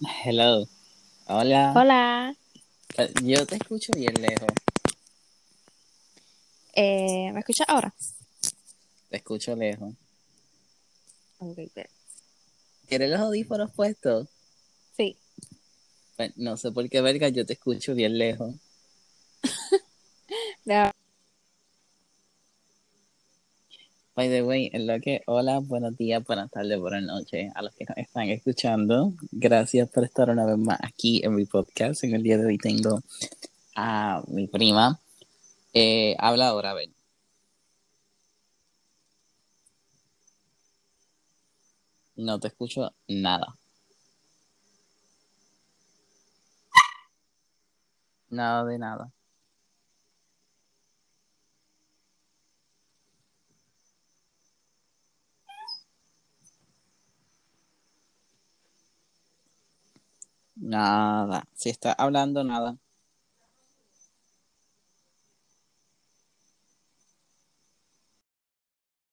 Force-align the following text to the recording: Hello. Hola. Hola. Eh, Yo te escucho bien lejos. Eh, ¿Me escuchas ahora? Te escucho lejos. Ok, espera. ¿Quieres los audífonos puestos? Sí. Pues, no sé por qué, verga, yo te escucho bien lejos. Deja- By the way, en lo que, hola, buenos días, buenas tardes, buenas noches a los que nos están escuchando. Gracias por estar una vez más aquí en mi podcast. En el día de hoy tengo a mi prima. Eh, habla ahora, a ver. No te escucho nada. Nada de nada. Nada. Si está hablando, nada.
Hello. 0.24 0.66
Hola. 1.26 1.72
Hola. 1.76 2.34
Eh, 2.98 3.12
Yo 3.22 3.46
te 3.46 3.56
escucho 3.56 3.92
bien 3.94 4.14
lejos. 4.20 4.48
Eh, 6.74 7.30
¿Me 7.32 7.40
escuchas 7.40 7.68
ahora? 7.68 7.94
Te 9.10 9.16
escucho 9.16 9.54
lejos. 9.56 9.94
Ok, 11.38 11.58
espera. 11.58 11.88
¿Quieres 12.88 13.10
los 13.10 13.20
audífonos 13.20 13.70
puestos? 13.72 14.28
Sí. 14.96 15.16
Pues, 16.16 16.36
no 16.36 16.56
sé 16.56 16.70
por 16.72 16.88
qué, 16.88 17.00
verga, 17.00 17.28
yo 17.28 17.46
te 17.46 17.54
escucho 17.54 17.94
bien 17.94 18.18
lejos. 18.18 18.54
Deja- 20.64 20.92
By 24.14 24.28
the 24.28 24.42
way, 24.44 24.70
en 24.72 24.86
lo 24.86 25.00
que, 25.00 25.22
hola, 25.26 25.58
buenos 25.58 25.96
días, 25.96 26.24
buenas 26.24 26.48
tardes, 26.48 26.78
buenas 26.78 27.02
noches 27.02 27.50
a 27.56 27.62
los 27.62 27.74
que 27.74 27.84
nos 27.84 27.98
están 27.98 28.28
escuchando. 28.28 29.12
Gracias 29.32 29.90
por 29.90 30.04
estar 30.04 30.30
una 30.30 30.46
vez 30.46 30.56
más 30.56 30.78
aquí 30.82 31.20
en 31.24 31.34
mi 31.34 31.46
podcast. 31.46 32.04
En 32.04 32.14
el 32.14 32.22
día 32.22 32.38
de 32.38 32.46
hoy 32.46 32.58
tengo 32.58 33.00
a 33.74 34.22
mi 34.28 34.46
prima. 34.46 35.00
Eh, 35.72 36.14
habla 36.20 36.48
ahora, 36.48 36.70
a 36.70 36.74
ver. 36.74 36.90
No 42.16 42.38
te 42.40 42.48
escucho 42.48 42.92
nada. 43.08 43.56
Nada 48.30 48.64
de 48.64 48.78
nada. 48.78 49.10
Nada. 60.56 61.44
Si 61.52 61.68
está 61.70 61.92
hablando, 61.92 62.42
nada. 62.44 62.76